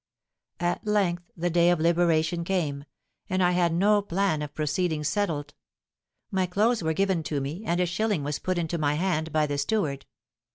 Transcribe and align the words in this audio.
"At 0.59 0.83
length 0.83 1.25
the 1.37 1.51
day 1.51 1.69
of 1.69 1.79
liberation 1.79 2.43
came—and 2.43 3.43
I 3.43 3.51
had 3.51 3.71
no 3.71 4.01
plan 4.01 4.41
of 4.41 4.55
proceedings 4.55 5.07
settled. 5.07 5.53
My 6.31 6.47
clothes 6.47 6.81
were 6.81 6.93
given 6.93 7.21
to 7.25 7.39
me, 7.39 7.61
and 7.67 7.79
a 7.79 7.85
shilling 7.85 8.23
was 8.23 8.39
put 8.39 8.57
into 8.57 8.79
my 8.79 8.95
hand 8.95 9.31
by 9.31 9.45
the 9.45 9.59
steward. 9.59 10.07